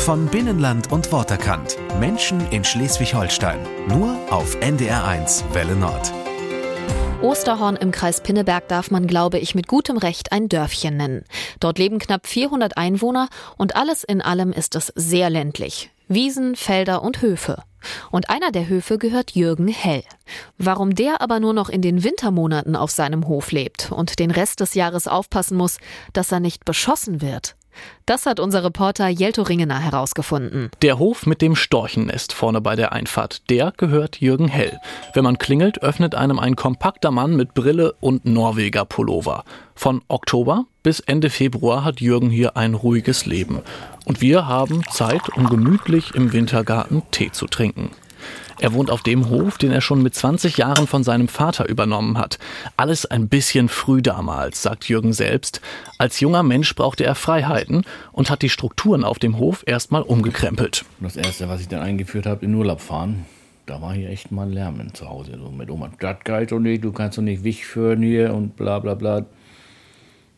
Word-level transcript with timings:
Von 0.00 0.26
Binnenland 0.28 0.90
und 0.90 1.12
Worterkant. 1.12 1.76
Menschen 2.00 2.40
in 2.50 2.64
Schleswig-Holstein. 2.64 3.58
Nur 3.86 4.16
auf 4.30 4.56
NDR1 4.56 5.52
Welle 5.52 5.76
Nord. 5.76 6.10
Osterhorn 7.20 7.76
im 7.76 7.90
Kreis 7.90 8.22
Pinneberg 8.22 8.66
darf 8.66 8.90
man, 8.90 9.06
glaube 9.06 9.38
ich, 9.38 9.54
mit 9.54 9.68
gutem 9.68 9.98
Recht 9.98 10.32
ein 10.32 10.48
Dörfchen 10.48 10.96
nennen. 10.96 11.24
Dort 11.60 11.78
leben 11.78 11.98
knapp 11.98 12.26
400 12.26 12.78
Einwohner 12.78 13.28
und 13.58 13.76
alles 13.76 14.02
in 14.02 14.22
allem 14.22 14.54
ist 14.54 14.74
es 14.74 14.90
sehr 14.96 15.28
ländlich. 15.28 15.90
Wiesen, 16.08 16.56
Felder 16.56 17.02
und 17.02 17.20
Höfe. 17.20 17.62
Und 18.10 18.30
einer 18.30 18.52
der 18.52 18.68
Höfe 18.68 18.96
gehört 18.96 19.32
Jürgen 19.32 19.68
Hell. 19.68 20.02
Warum 20.56 20.94
der 20.94 21.20
aber 21.20 21.40
nur 21.40 21.52
noch 21.52 21.68
in 21.68 21.82
den 21.82 22.02
Wintermonaten 22.02 22.74
auf 22.74 22.90
seinem 22.90 23.28
Hof 23.28 23.52
lebt 23.52 23.92
und 23.92 24.18
den 24.18 24.30
Rest 24.30 24.60
des 24.60 24.72
Jahres 24.72 25.06
aufpassen 25.06 25.58
muss, 25.58 25.76
dass 26.14 26.32
er 26.32 26.40
nicht 26.40 26.64
beschossen 26.64 27.20
wird, 27.20 27.54
das 28.06 28.26
hat 28.26 28.40
unser 28.40 28.64
Reporter 28.64 29.08
Jelto 29.08 29.42
Ringener 29.42 29.78
herausgefunden. 29.78 30.70
Der 30.82 30.98
Hof 30.98 31.26
mit 31.26 31.42
dem 31.42 31.56
Storchennest 31.56 32.32
vorne 32.32 32.60
bei 32.60 32.76
der 32.76 32.92
Einfahrt, 32.92 33.48
der 33.50 33.72
gehört 33.76 34.20
Jürgen 34.20 34.48
Hell. 34.48 34.78
Wenn 35.14 35.24
man 35.24 35.38
klingelt, 35.38 35.82
öffnet 35.82 36.14
einem 36.14 36.38
ein 36.38 36.56
kompakter 36.56 37.10
Mann 37.10 37.36
mit 37.36 37.54
Brille 37.54 37.94
und 38.00 38.24
Norweger 38.24 38.84
Pullover. 38.84 39.44
Von 39.74 40.02
Oktober 40.08 40.66
bis 40.82 41.00
Ende 41.00 41.30
Februar 41.30 41.84
hat 41.84 42.00
Jürgen 42.00 42.30
hier 42.30 42.56
ein 42.56 42.74
ruhiges 42.74 43.26
Leben. 43.26 43.60
Und 44.04 44.20
wir 44.20 44.46
haben 44.46 44.82
Zeit, 44.90 45.28
um 45.36 45.48
gemütlich 45.48 46.14
im 46.14 46.32
Wintergarten 46.32 47.02
Tee 47.10 47.30
zu 47.32 47.46
trinken. 47.46 47.90
Er 48.60 48.74
wohnt 48.74 48.90
auf 48.90 49.02
dem 49.02 49.30
Hof, 49.30 49.56
den 49.56 49.70
er 49.70 49.80
schon 49.80 50.02
mit 50.02 50.14
20 50.14 50.58
Jahren 50.58 50.86
von 50.86 51.02
seinem 51.02 51.28
Vater 51.28 51.68
übernommen 51.68 52.18
hat. 52.18 52.38
Alles 52.76 53.06
ein 53.06 53.28
bisschen 53.28 53.68
früh 53.68 54.02
damals, 54.02 54.62
sagt 54.62 54.84
Jürgen 54.88 55.14
selbst. 55.14 55.62
Als 55.96 56.20
junger 56.20 56.42
Mensch 56.42 56.74
brauchte 56.74 57.04
er 57.04 57.14
Freiheiten 57.14 57.84
und 58.12 58.28
hat 58.28 58.42
die 58.42 58.50
Strukturen 58.50 59.02
auf 59.02 59.18
dem 59.18 59.38
Hof 59.38 59.62
erstmal 59.66 60.02
umgekrempelt. 60.02 60.84
Das 61.00 61.16
erste, 61.16 61.48
was 61.48 61.62
ich 61.62 61.68
dann 61.68 61.80
eingeführt 61.80 62.26
habe, 62.26 62.44
in 62.44 62.54
Urlaub 62.54 62.80
fahren. 62.82 63.24
Da 63.64 63.80
war 63.80 63.94
hier 63.94 64.10
echt 64.10 64.30
mal 64.32 64.50
Lärm 64.50 64.92
zu 64.94 65.08
Hause. 65.08 65.38
So 65.38 65.50
mit 65.50 65.70
Oma, 65.70 65.90
das 65.98 66.16
geht 66.24 66.52
und 66.52 66.64
nicht, 66.64 66.84
du 66.84 66.92
kannst 66.92 67.16
doch 67.16 67.22
nicht 67.22 67.44
Wich 67.44 67.64
führen 67.64 68.02
hier 68.02 68.34
und 68.34 68.56
bla 68.56 68.78
bla 68.78 68.94
bla. 68.94 69.24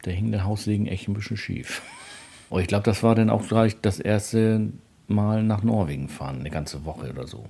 Da 0.02 0.10
hing 0.10 0.30
der 0.30 0.44
Haussegen 0.44 0.86
echt 0.86 1.08
ein 1.08 1.14
bisschen 1.14 1.36
schief. 1.36 1.82
Aber 2.50 2.60
ich 2.60 2.66
glaube, 2.66 2.84
das 2.84 3.02
war 3.02 3.14
dann 3.14 3.30
auch 3.30 3.48
gleich 3.48 3.80
das 3.80 3.98
erste 3.98 4.68
Mal 5.08 5.42
nach 5.42 5.62
Norwegen 5.62 6.08
fahren, 6.08 6.40
eine 6.40 6.50
ganze 6.50 6.84
Woche 6.84 7.10
oder 7.10 7.26
so. 7.26 7.44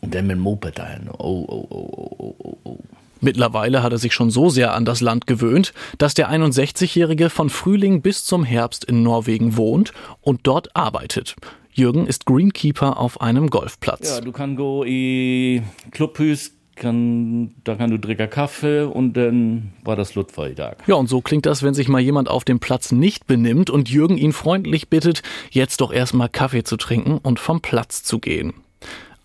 Und 0.00 0.14
dann 0.14 0.26
mit 0.26 0.36
dem 0.36 0.42
Moped 0.42 0.78
dahin. 0.78 1.08
Oh, 1.10 1.44
oh, 1.48 1.66
oh, 1.70 2.14
oh, 2.18 2.34
oh, 2.38 2.58
oh. 2.64 2.78
Mittlerweile 3.20 3.82
hat 3.82 3.90
er 3.90 3.98
sich 3.98 4.14
schon 4.14 4.30
so 4.30 4.48
sehr 4.48 4.74
an 4.74 4.84
das 4.84 5.00
Land 5.00 5.26
gewöhnt, 5.26 5.72
dass 5.98 6.14
der 6.14 6.30
61-Jährige 6.30 7.30
von 7.30 7.50
Frühling 7.50 8.00
bis 8.00 8.24
zum 8.24 8.44
Herbst 8.44 8.84
in 8.84 9.02
Norwegen 9.02 9.56
wohnt 9.56 9.92
und 10.20 10.40
dort 10.44 10.76
arbeitet. 10.76 11.34
Jürgen 11.72 12.06
ist 12.06 12.26
Greenkeeper 12.26 12.98
auf 12.98 13.20
einem 13.20 13.50
Golfplatz. 13.50 14.10
Ja, 14.10 14.20
du 14.20 14.32
kannst 14.32 14.56
go 14.56 14.84
i 14.84 15.62
Clubhus, 15.90 16.52
kann, 16.78 17.54
da 17.64 17.74
kann 17.74 17.90
du 17.90 17.98
trinken 17.98 18.28
Kaffee 18.28 18.82
und 18.82 19.14
dann 19.16 19.72
war 19.84 19.96
das 19.96 20.14
Ludwig-Tag. 20.14 20.78
Ja, 20.86 20.94
und 20.94 21.08
so 21.08 21.20
klingt 21.20 21.46
das, 21.46 21.62
wenn 21.62 21.74
sich 21.74 21.88
mal 21.88 22.00
jemand 22.00 22.28
auf 22.28 22.44
dem 22.44 22.60
Platz 22.60 22.92
nicht 22.92 23.26
benimmt 23.26 23.70
und 23.70 23.90
Jürgen 23.90 24.16
ihn 24.16 24.32
freundlich 24.32 24.88
bittet, 24.88 25.22
jetzt 25.50 25.80
doch 25.80 25.92
erstmal 25.92 26.28
Kaffee 26.28 26.64
zu 26.64 26.76
trinken 26.76 27.18
und 27.18 27.38
vom 27.40 27.60
Platz 27.60 28.02
zu 28.02 28.18
gehen 28.18 28.54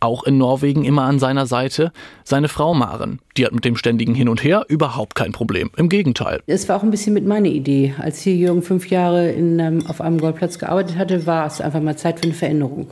auch 0.03 0.23
in 0.23 0.37
Norwegen 0.37 0.83
immer 0.83 1.03
an 1.03 1.17
seiner 1.17 1.45
Seite, 1.45 1.93
seine 2.23 2.49
Frau 2.49 2.73
Maren. 2.73 3.19
Die 3.37 3.45
hat 3.45 3.53
mit 3.53 3.63
dem 3.63 3.77
ständigen 3.77 4.13
Hin 4.13 4.27
und 4.27 4.43
Her 4.43 4.65
überhaupt 4.67 5.15
kein 5.15 5.31
Problem. 5.31 5.71
Im 5.77 5.87
Gegenteil. 5.87 6.41
Es 6.45 6.67
war 6.67 6.75
auch 6.77 6.83
ein 6.83 6.91
bisschen 6.91 7.13
mit 7.13 7.25
meiner 7.25 7.47
Idee. 7.47 7.95
Als 7.97 8.19
hier 8.19 8.35
Jürgen 8.35 8.61
fünf 8.61 8.89
Jahre 8.89 9.31
in, 9.31 9.59
ähm, 9.59 9.85
auf 9.87 10.01
einem 10.01 10.19
Golfplatz 10.19 10.59
gearbeitet 10.59 10.97
hatte, 10.97 11.25
war 11.25 11.47
es 11.47 11.61
einfach 11.61 11.81
mal 11.81 11.97
Zeit 11.97 12.19
für 12.19 12.25
eine 12.25 12.33
Veränderung. 12.33 12.87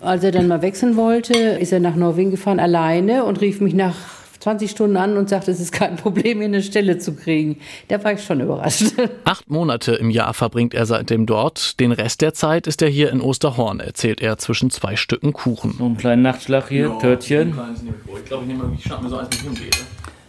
Als 0.00 0.22
er 0.22 0.30
dann 0.30 0.46
mal 0.46 0.62
wechseln 0.62 0.96
wollte, 0.96 1.34
ist 1.34 1.72
er 1.72 1.80
nach 1.80 1.96
Norwegen 1.96 2.30
gefahren 2.30 2.60
alleine 2.60 3.24
und 3.24 3.40
rief 3.40 3.60
mich 3.60 3.74
nach 3.74 3.96
20 4.40 4.70
Stunden 4.70 4.96
an 4.96 5.16
und 5.16 5.28
sagt, 5.28 5.48
es 5.48 5.58
ist 5.58 5.72
kein 5.72 5.96
Problem, 5.96 6.38
hier 6.38 6.46
eine 6.46 6.62
Stelle 6.62 6.98
zu 6.98 7.14
kriegen. 7.14 7.58
Da 7.88 8.02
war 8.04 8.12
ich 8.12 8.22
schon 8.22 8.40
überrascht. 8.40 8.92
Acht 9.24 9.50
Monate 9.50 9.94
im 9.94 10.10
Jahr 10.10 10.32
verbringt 10.34 10.74
er 10.74 10.86
seitdem 10.86 11.26
dort. 11.26 11.80
Den 11.80 11.90
Rest 11.90 12.20
der 12.20 12.32
Zeit 12.34 12.68
ist 12.68 12.80
er 12.80 12.88
hier 12.88 13.10
in 13.10 13.20
Osterhorn, 13.20 13.80
erzählt 13.80 14.20
er 14.20 14.38
zwischen 14.38 14.70
zwei 14.70 14.94
Stücken 14.94 15.32
Kuchen. 15.32 15.74
So 15.76 15.84
einen 15.84 15.96
kleinen 15.96 16.22
Nachtschlag 16.22 16.68
hier, 16.68 16.88
ja, 16.88 16.98
Törtchen. 16.98 17.58
Ich 18.16 18.24
glaube, 18.26 18.44
ich, 18.44 18.48
nehme, 18.48 18.72
ich 18.76 18.84
schnapp 18.84 19.02
mir 19.02 19.08
so 19.08 19.16
eins 19.16 19.30
mit 19.30 19.40
Himbeere. 19.40 19.84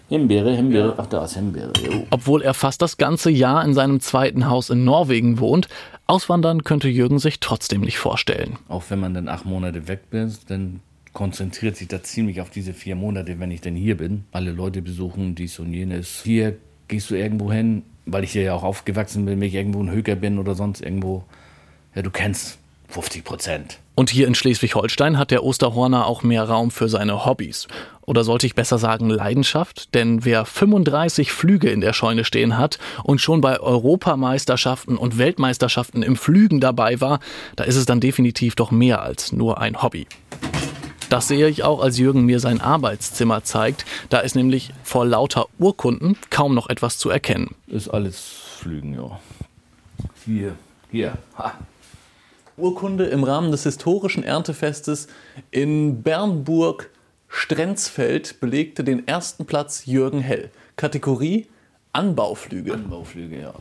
Himbeere, 0.09 0.55
Himbeere, 0.55 0.95
ach 0.97 1.05
da 1.05 1.23
ist 1.25 1.35
Himbeere. 1.35 1.71
Jo. 1.79 2.07
Obwohl 2.09 2.41
er 2.41 2.55
fast 2.55 2.81
das 2.81 2.97
ganze 2.97 3.29
Jahr 3.29 3.63
in 3.63 3.75
seinem 3.75 3.99
zweiten 3.99 4.49
Haus 4.49 4.71
in 4.71 4.83
Norwegen 4.83 5.39
wohnt, 5.39 5.67
auswandern 6.09 6.63
könnte 6.63 6.89
Jürgen 6.89 7.19
sich 7.19 7.39
trotzdem 7.39 7.81
nicht 7.81 7.97
vorstellen. 7.97 8.57
Auch 8.67 8.83
wenn 8.89 8.99
man 8.99 9.13
dann 9.13 9.29
acht 9.29 9.45
Monate 9.45 9.87
weg 9.87 10.01
ist, 10.11 10.49
dann 10.49 10.81
konzentriert 11.13 11.75
sich 11.75 11.87
da 11.87 12.03
ziemlich 12.03 12.41
auf 12.41 12.49
diese 12.49 12.73
vier 12.73 12.95
Monate, 12.95 13.39
wenn 13.39 13.51
ich 13.51 13.61
denn 13.61 13.75
hier 13.75 13.97
bin. 13.97 14.25
Alle 14.31 14.51
Leute 14.51 14.81
besuchen, 14.81 15.35
dies 15.35 15.59
und 15.59 15.73
jenes. 15.73 16.21
Hier 16.23 16.57
gehst 16.87 17.09
du 17.09 17.15
irgendwo 17.15 17.51
hin, 17.51 17.83
weil 18.05 18.23
ich 18.23 18.31
hier 18.31 18.43
ja 18.43 18.53
auch 18.53 18.63
aufgewachsen 18.63 19.25
bin, 19.25 19.39
wenn 19.39 19.47
ich 19.47 19.55
irgendwo 19.55 19.81
ein 19.81 19.91
Höker 19.91 20.15
bin 20.15 20.39
oder 20.39 20.55
sonst 20.55 20.81
irgendwo. 20.81 21.23
Ja, 21.95 22.01
du 22.01 22.11
kennst 22.11 22.59
50 22.89 23.23
Prozent. 23.23 23.79
Und 23.95 24.09
hier 24.09 24.27
in 24.27 24.35
Schleswig-Holstein 24.35 25.17
hat 25.17 25.31
der 25.31 25.43
Osterhorner 25.43 26.05
auch 26.05 26.23
mehr 26.23 26.43
Raum 26.43 26.71
für 26.71 26.89
seine 26.89 27.25
Hobbys. 27.25 27.67
Oder 28.09 28.23
sollte 28.23 28.47
ich 28.47 28.55
besser 28.55 28.79
sagen 28.79 29.11
Leidenschaft? 29.11 29.93
Denn 29.93 30.25
wer 30.25 30.43
35 30.43 31.31
Flüge 31.31 31.69
in 31.69 31.79
der 31.79 31.93
Scheune 31.93 32.25
stehen 32.25 32.57
hat 32.57 32.79
und 33.03 33.21
schon 33.21 33.39
bei 33.39 33.59
Europameisterschaften 33.59 34.97
und 34.97 35.19
Weltmeisterschaften 35.19 36.01
im 36.01 36.15
Flügen 36.15 36.59
dabei 36.59 36.99
war, 37.01 37.19
da 37.55 37.65
ist 37.65 37.75
es 37.75 37.85
dann 37.85 37.99
definitiv 37.99 38.55
doch 38.55 38.71
mehr 38.71 39.03
als 39.03 39.31
nur 39.31 39.61
ein 39.61 39.83
Hobby. 39.83 40.07
Das 41.11 41.27
sehe 41.27 41.47
ich 41.47 41.61
auch, 41.61 41.83
als 41.83 41.99
Jürgen 41.99 42.25
mir 42.25 42.39
sein 42.39 42.61
Arbeitszimmer 42.61 43.43
zeigt. 43.43 43.85
Da 44.09 44.21
ist 44.21 44.35
nämlich 44.35 44.73
vor 44.81 45.05
lauter 45.05 45.45
Urkunden 45.59 46.17
kaum 46.31 46.55
noch 46.55 46.67
etwas 46.67 46.97
zu 46.97 47.11
erkennen. 47.11 47.53
Ist 47.67 47.89
alles 47.89 48.17
Flügen, 48.57 48.95
ja. 48.95 49.19
Hier, 50.25 50.55
hier. 50.89 51.13
Ha. 51.37 51.53
Urkunde 52.57 53.05
im 53.05 53.23
Rahmen 53.23 53.51
des 53.51 53.63
historischen 53.63 54.23
Erntefestes 54.23 55.09
in 55.51 56.01
Bernburg 56.01 56.89
Strenzfeld 57.29 58.39
belegte 58.39 58.83
den 58.83 59.07
ersten 59.07 59.45
Platz 59.45 59.85
Jürgen 59.85 60.19
Hell. 60.19 60.49
Kategorie 60.75 61.47
Anbauflüge. 61.93 62.73
Anbauflüge, 62.73 63.39
ja. 63.39 63.53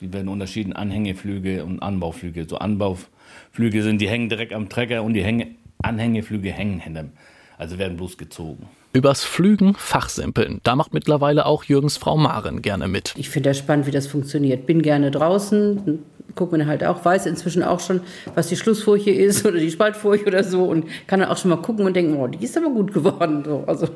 Die 0.00 0.12
werden 0.12 0.28
unterschieden 0.28 0.72
Anhängeflüge 0.72 1.64
und 1.64 1.80
Anbauflüge. 1.80 2.46
So 2.48 2.58
Anbauflüge 2.58 3.82
sind, 3.82 4.00
die 4.00 4.08
hängen 4.08 4.28
direkt 4.28 4.52
am 4.52 4.68
Trecker 4.68 5.02
und 5.02 5.14
die 5.14 5.24
hängen 5.24 5.56
Anhängeflüge 5.82 6.52
hängen 6.52 6.80
hinterm, 6.80 7.10
also 7.58 7.78
werden 7.78 7.96
bloß 7.96 8.16
gezogen. 8.18 8.68
Übers 8.92 9.24
Flügen 9.24 9.74
fachsimpeln. 9.74 10.60
Da 10.64 10.76
macht 10.76 10.92
mittlerweile 10.92 11.46
auch 11.46 11.64
Jürgens 11.64 11.96
Frau 11.96 12.16
Maren 12.18 12.60
gerne 12.60 12.88
mit. 12.88 13.14
Ich 13.16 13.30
finde 13.30 13.50
das 13.50 13.58
spannend, 13.58 13.86
wie 13.86 13.90
das 13.90 14.06
funktioniert. 14.06 14.66
Bin 14.66 14.82
gerne 14.82 15.10
draußen, 15.10 16.00
gucke 16.34 16.56
mir 16.56 16.66
halt 16.66 16.84
auch, 16.84 17.04
weiß 17.04 17.26
inzwischen 17.26 17.62
auch 17.62 17.80
schon, 17.80 18.00
was 18.34 18.48
die 18.48 18.56
Schlussfurche 18.56 19.10
ist 19.10 19.44
oder 19.46 19.58
die 19.58 19.70
Spaltfurche 19.70 20.26
oder 20.26 20.44
so 20.44 20.64
und 20.64 20.86
kann 21.06 21.20
dann 21.20 21.28
auch 21.28 21.36
schon 21.36 21.50
mal 21.50 21.56
gucken 21.56 21.86
und 21.86 21.94
denken, 21.94 22.16
oh, 22.16 22.26
die 22.26 22.44
ist 22.44 22.56
aber 22.56 22.70
gut 22.70 22.92
geworden. 22.92 23.42
So, 23.44 23.64
also 23.66 23.88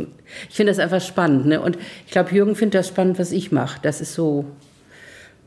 ich 0.49 0.55
finde 0.55 0.73
das 0.73 0.79
einfach 0.79 1.01
spannend. 1.01 1.47
Ne? 1.47 1.61
Und 1.61 1.79
ich 2.07 2.13
glaube, 2.13 2.35
Jürgen 2.35 2.55
findet 2.55 2.81
das 2.81 2.89
spannend, 2.89 3.19
was 3.19 3.33
ich 3.33 3.53
mache. 3.53 3.79
Das 3.83 4.01
ist 4.01 4.15
so, 4.15 4.45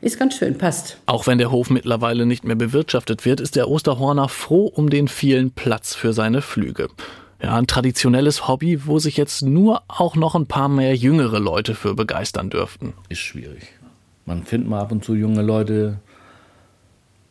ist 0.00 0.18
ganz 0.18 0.36
schön, 0.36 0.56
passt. 0.56 0.98
Auch 1.06 1.26
wenn 1.26 1.38
der 1.38 1.50
Hof 1.50 1.68
mittlerweile 1.68 2.24
nicht 2.24 2.44
mehr 2.44 2.56
bewirtschaftet 2.56 3.24
wird, 3.24 3.40
ist 3.40 3.56
der 3.56 3.68
Osterhorner 3.68 4.28
froh 4.28 4.66
um 4.66 4.88
den 4.88 5.08
vielen 5.08 5.50
Platz 5.50 5.94
für 5.94 6.12
seine 6.12 6.40
Flüge. 6.40 6.88
Ja, 7.42 7.56
ein 7.56 7.66
traditionelles 7.66 8.48
Hobby, 8.48 8.86
wo 8.86 8.98
sich 8.98 9.16
jetzt 9.16 9.42
nur 9.42 9.82
auch 9.88 10.14
noch 10.16 10.34
ein 10.34 10.46
paar 10.46 10.68
mehr 10.68 10.94
jüngere 10.94 11.38
Leute 11.38 11.74
für 11.74 11.94
begeistern 11.94 12.50
dürften. 12.50 12.92
Ist 13.08 13.20
schwierig. 13.20 13.62
Man 14.26 14.44
findet 14.44 14.68
mal 14.68 14.80
ab 14.80 14.92
und 14.92 15.04
zu 15.04 15.14
junge 15.14 15.42
Leute, 15.42 15.98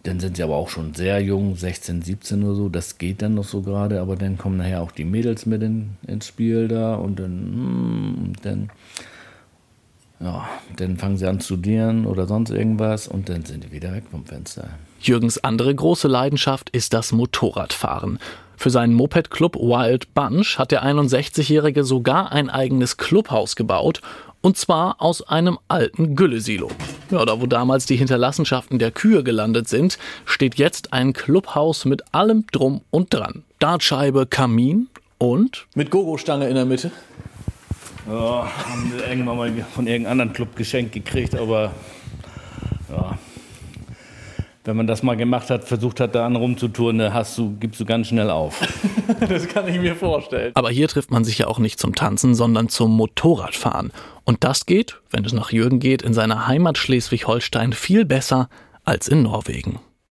dann 0.04 0.20
sind 0.20 0.38
sie 0.38 0.44
aber 0.44 0.56
auch 0.56 0.70
schon 0.70 0.94
sehr 0.94 1.20
jung, 1.22 1.56
16, 1.56 2.02
17 2.02 2.44
oder 2.44 2.56
so. 2.56 2.70
Das 2.70 2.98
geht 2.98 3.22
dann 3.22 3.34
noch 3.34 3.44
so 3.44 3.62
gerade, 3.62 4.00
aber 4.00 4.16
dann 4.16 4.38
kommen 4.38 4.58
nachher 4.58 4.82
auch 4.82 4.92
die 4.92 5.04
Mädels 5.04 5.46
mit 5.46 5.62
in, 5.62 5.98
ins 6.08 6.28
Spiel 6.28 6.68
da 6.68 6.96
und 6.96 7.20
dann, 7.20 7.32
hm, 7.32 8.34
dann 8.42 8.70
ja, 10.22 10.50
dann 10.76 10.98
fangen 10.98 11.18
sie 11.18 11.28
an 11.28 11.40
zu 11.40 11.54
studieren 11.56 12.06
oder 12.06 12.28
sonst 12.28 12.50
irgendwas 12.50 13.08
und 13.08 13.30
dann 13.30 13.46
sind 13.46 13.64
die 13.64 13.72
wieder 13.72 13.94
weg 13.94 14.04
vom 14.12 14.26
Fenster. 14.26 14.70
Jürgens 15.00 15.42
andere 15.44 15.74
große 15.74 16.10
Leidenschaft 16.10 16.70
ist 16.72 16.94
das 16.94 17.14
Motorradfahren. 17.14 18.20
Für 18.60 18.72
seinen 18.72 18.94
Moped-Club 18.94 19.56
Wild 19.56 20.14
Bunch 20.14 20.60
hat 20.60 20.72
der 20.72 20.84
61-Jährige 20.84 21.86
sogar 21.86 22.34
ein 22.34 22.50
eigenes 22.50 22.98
Clubhaus 22.98 23.56
gebaut 23.56 24.02
und 24.42 24.58
zwar 24.58 25.02
aus 25.02 25.22
einem 25.22 25.58
alten 25.70 26.18
Güllesilo. 26.18 26.70
Ja, 27.10 27.24
da 27.24 27.40
wo 27.40 27.46
damals 27.46 27.86
die 27.86 27.96
Hinterlassenschaften 27.96 28.78
der 28.78 28.92
Kühe 28.92 29.24
gelandet 29.24 29.70
sind, 29.70 29.98
steht 30.26 30.56
jetzt 30.56 30.92
ein 30.92 31.14
Clubhaus 31.14 31.86
mit 31.86 32.14
allem 32.14 32.48
drum 32.52 32.82
und 32.90 33.14
dran. 33.14 33.44
Dartscheibe, 33.60 34.26
Kamin 34.26 34.90
und 35.20 35.66
mit 35.74 35.90
Gogo-Stange 35.90 36.50
in 36.50 36.56
der 36.56 36.66
Mitte. 36.66 36.92
Ja, 38.10 38.46
haben 38.68 38.92
wir 38.94 39.08
irgendwann 39.08 39.38
mal 39.38 39.54
von 39.74 39.88
irgendeinem 39.88 40.12
anderen 40.12 40.34
Club 40.34 40.58
geschenkt 40.58 40.92
gekriegt, 40.92 41.34
aber 41.34 41.72
ja. 42.90 43.18
Wenn 44.70 44.78
man 44.78 44.86
das 44.86 45.02
mal 45.02 45.18
gemacht 45.18 45.50
hat, 45.50 45.64
versucht 45.64 46.00
hat, 46.00 46.14
da 46.14 46.28
an 46.28 46.36
rumzutouren, 46.36 47.00
da 47.00 47.12
hast 47.12 47.36
du, 47.40 47.56
gibst 47.60 47.82
du 47.82 47.86
ganz 47.86 48.10
schnell 48.10 48.30
auf. 48.30 48.62
das 49.28 49.48
kann 49.48 49.68
ich 49.68 49.80
mir 49.80 49.96
vorstellen. 49.96 50.52
Aber 50.54 50.70
hier 50.70 50.88
trifft 50.88 51.10
man 51.10 51.24
sich 51.24 51.40
ja 51.40 51.48
auch 51.48 51.58
nicht 51.58 51.80
zum 51.80 51.96
Tanzen, 51.96 52.36
sondern 52.36 52.70
zum 52.70 52.96
Motorradfahren. 52.96 53.92
Und 54.26 54.44
das 54.44 54.68
geht, 54.68 55.02
wenn 55.10 55.26
es 55.26 55.34
nach 55.34 55.52
Jürgen 55.52 55.80
geht, 55.80 56.04
in 56.04 56.14
seiner 56.14 56.46
Heimat 56.46 56.78
Schleswig-Holstein 56.78 57.74
viel 57.74 58.06
besser 58.06 58.48
als 58.86 59.08
in 59.08 59.24
Norwegen. 59.24 59.80